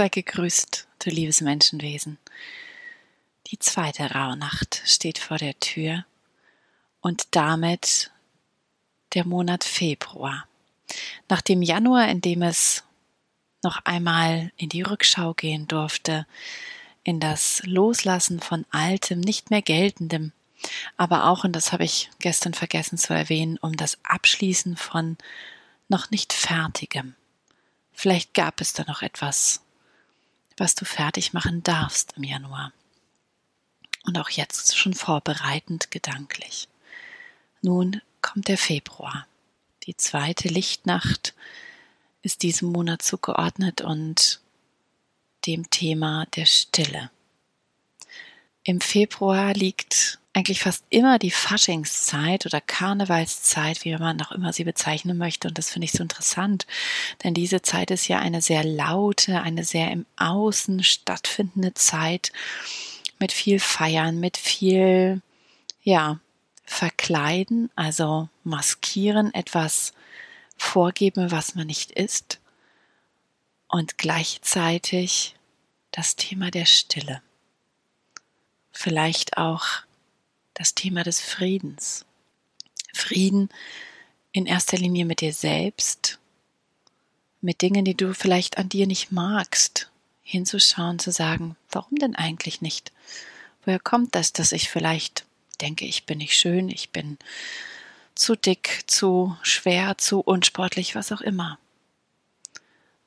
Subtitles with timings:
[0.00, 2.16] Sei gegrüßt, du liebes Menschenwesen.
[3.48, 6.06] Die zweite Rauhnacht steht vor der Tür
[7.02, 8.10] und damit
[9.12, 10.46] der Monat Februar.
[11.28, 12.82] Nach dem Januar, in dem es
[13.62, 16.26] noch einmal in die Rückschau gehen durfte,
[17.04, 20.32] in das Loslassen von Altem, nicht mehr Geltendem,
[20.96, 25.18] aber auch, und das habe ich gestern vergessen zu erwähnen, um das Abschließen von
[25.88, 27.16] noch nicht Fertigem.
[27.92, 29.60] Vielleicht gab es da noch etwas,
[30.60, 32.72] was du fertig machen darfst im Januar.
[34.04, 36.68] Und auch jetzt schon vorbereitend gedanklich.
[37.62, 39.26] Nun kommt der Februar.
[39.84, 41.34] Die zweite Lichtnacht
[42.20, 44.40] ist diesem Monat zugeordnet und
[45.46, 47.10] dem Thema der Stille.
[48.62, 54.64] Im Februar liegt eigentlich fast immer die Faschingszeit oder Karnevalszeit, wie man auch immer sie
[54.64, 55.48] bezeichnen möchte.
[55.48, 56.66] Und das finde ich so interessant,
[57.24, 62.32] denn diese Zeit ist ja eine sehr laute, eine sehr im Außen stattfindende Zeit
[63.18, 65.20] mit viel Feiern, mit viel,
[65.82, 66.20] ja,
[66.64, 69.92] Verkleiden, also maskieren, etwas
[70.56, 72.38] vorgeben, was man nicht ist.
[73.66, 75.34] Und gleichzeitig
[75.90, 77.22] das Thema der Stille.
[78.70, 79.82] Vielleicht auch
[80.60, 82.04] das Thema des Friedens.
[82.92, 83.48] Frieden
[84.32, 86.18] in erster Linie mit dir selbst,
[87.40, 92.60] mit Dingen, die du vielleicht an dir nicht magst, hinzuschauen, zu sagen, warum denn eigentlich
[92.60, 92.92] nicht?
[93.64, 95.24] Woher kommt das, dass ich vielleicht
[95.62, 97.16] denke, ich bin nicht schön, ich bin
[98.14, 101.58] zu dick, zu schwer, zu unsportlich, was auch immer.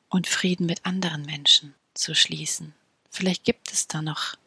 [0.09, 2.73] Und Frieden mit anderen Menschen zu schließen.
[3.11, 4.37] Vielleicht gibt es da noch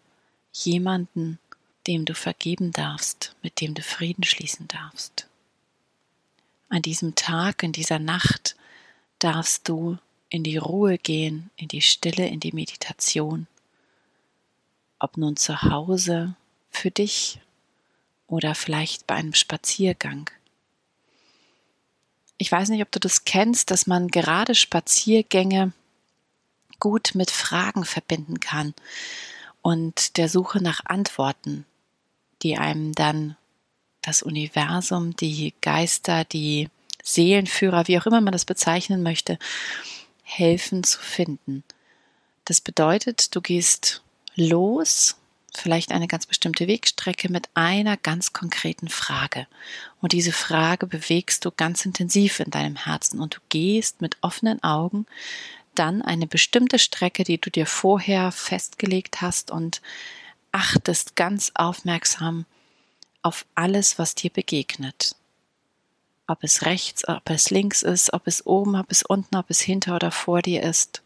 [0.52, 1.38] jemanden,
[1.86, 5.28] dem du vergeben darfst, mit dem du Frieden schließen darfst.
[6.68, 8.56] An diesem Tag, in dieser Nacht
[9.18, 9.98] darfst du
[10.28, 13.46] in die Ruhe gehen, in die Stille, in die Meditation.
[14.98, 16.34] Ob nun zu Hause
[16.70, 17.40] für dich
[18.26, 20.28] oder vielleicht bei einem Spaziergang.
[22.38, 25.72] Ich weiß nicht, ob du das kennst, dass man gerade Spaziergänge
[26.80, 28.74] gut mit Fragen verbinden kann
[29.62, 31.64] und der Suche nach Antworten
[32.42, 33.36] die einem dann
[34.02, 36.68] das Universum, die Geister, die
[37.02, 39.38] Seelenführer, wie auch immer man das bezeichnen möchte,
[40.22, 41.64] helfen zu finden.
[42.44, 44.02] Das bedeutet, du gehst
[44.34, 45.16] los,
[45.56, 49.46] vielleicht eine ganz bestimmte Wegstrecke mit einer ganz konkreten Frage.
[50.00, 54.62] Und diese Frage bewegst du ganz intensiv in deinem Herzen und du gehst mit offenen
[54.62, 55.06] Augen
[55.74, 59.80] dann eine bestimmte Strecke, die du dir vorher festgelegt hast und
[60.56, 62.46] achtest ganz aufmerksam
[63.20, 65.14] auf alles, was dir begegnet.
[66.26, 69.60] Ob es rechts, ob es links ist, ob es oben, ob es unten, ob es
[69.60, 71.02] hinter oder vor dir ist.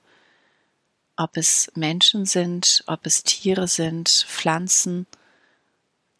[1.16, 5.08] Ob es Menschen sind, ob es Tiere sind, Pflanzen,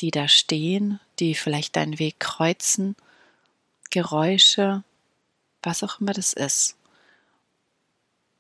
[0.01, 2.97] die da stehen, die vielleicht deinen Weg kreuzen,
[3.91, 4.83] Geräusche,
[5.63, 6.77] was auch immer das ist.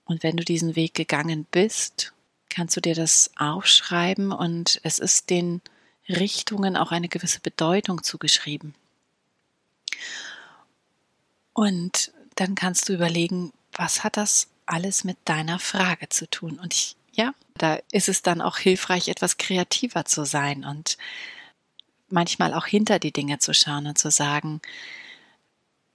[0.04, 2.12] Und wenn du diesen Weg gegangen bist,
[2.50, 5.62] kannst du dir das aufschreiben und es ist den
[6.08, 8.74] Richtungen auch eine gewisse Bedeutung zugeschrieben.
[11.52, 16.58] Und dann kannst du überlegen, was hat das alles mit deiner Frage zu tun?
[16.58, 20.96] Und ich, ja, da ist es dann auch hilfreich, etwas kreativer zu sein und
[22.08, 24.60] manchmal auch hinter die Dinge zu schauen und zu sagen,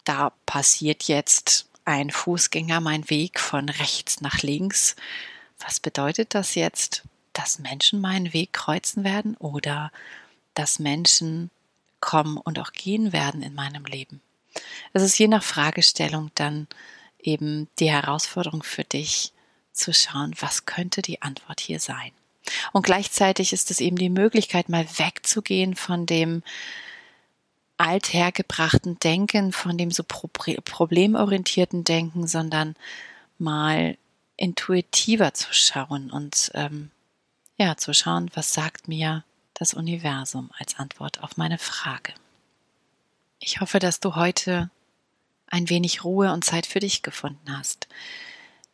[0.03, 4.95] da passiert jetzt ein Fußgänger mein Weg von rechts nach links
[5.59, 9.91] was bedeutet das jetzt, dass Menschen meinen Weg kreuzen werden oder
[10.53, 11.49] dass Menschen
[11.99, 14.21] kommen und auch gehen werden in meinem Leben?
[14.93, 16.67] Es ist je nach Fragestellung dann
[17.19, 19.33] eben die Herausforderung für dich
[19.73, 22.11] zu schauen, was könnte die Antwort hier sein.
[22.71, 26.43] Und gleichzeitig ist es eben die Möglichkeit, mal wegzugehen von dem
[27.77, 32.75] althergebrachten Denken, von dem so problemorientierten Denken, sondern
[33.37, 33.97] mal
[34.37, 36.91] intuitiver zu schauen und ähm,
[37.57, 39.23] ja, zu schauen, was sagt mir
[39.53, 42.13] das Universum als Antwort auf meine Frage.
[43.39, 44.69] Ich hoffe, dass du heute
[45.47, 47.87] ein wenig Ruhe und Zeit für dich gefunden hast.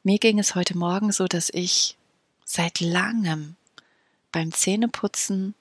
[0.03, 1.97] Mir ging es heute Morgen so, dass ich
[2.45, 3.55] seit langem
[4.31, 5.53] beim Zähneputzen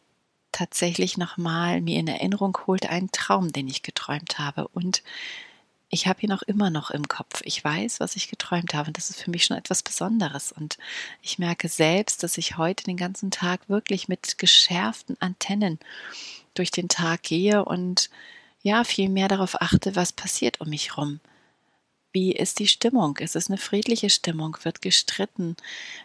[0.52, 5.02] tatsächlich nochmal mir in Erinnerung holte einen Traum, den ich geträumt habe und
[5.90, 7.42] ich habe ihn auch immer noch im Kopf.
[7.44, 8.88] Ich weiß, was ich geträumt habe.
[8.88, 10.52] Und das ist für mich schon etwas Besonderes.
[10.52, 10.78] Und
[11.20, 15.81] ich merke selbst, dass ich heute den ganzen Tag wirklich mit geschärften Antennen
[16.54, 18.08] durch den Tag gehe und
[18.62, 21.19] ja, viel mehr darauf achte, was passiert um mich rum.
[22.12, 23.16] Wie ist die Stimmung?
[23.16, 24.56] Ist es eine friedliche Stimmung?
[24.62, 25.56] Wird gestritten?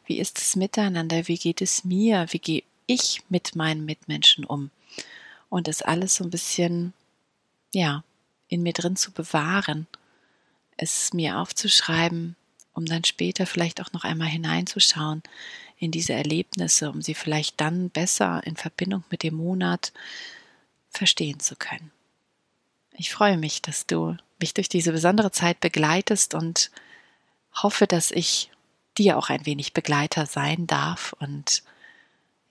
[0.05, 1.27] Wie ist es miteinander?
[1.27, 2.27] Wie geht es mir?
[2.29, 4.71] Wie gehe ich mit meinen Mitmenschen um?
[5.49, 6.93] Und das alles so ein bisschen,
[7.73, 8.03] ja,
[8.47, 9.87] in mir drin zu bewahren,
[10.77, 12.35] es mir aufzuschreiben,
[12.73, 15.23] um dann später vielleicht auch noch einmal hineinzuschauen
[15.77, 19.93] in diese Erlebnisse, um sie vielleicht dann besser in Verbindung mit dem Monat
[20.89, 21.91] verstehen zu können.
[22.93, 26.71] Ich freue mich, dass du mich durch diese besondere Zeit begleitest und
[27.53, 28.51] hoffe, dass ich
[28.97, 31.63] dir auch ein wenig Begleiter sein darf und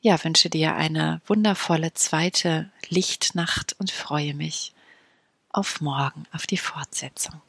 [0.00, 4.73] ja, wünsche dir eine wundervolle zweite Lichtnacht und freue mich
[5.54, 7.40] auf morgen, auf die Fortsetzung.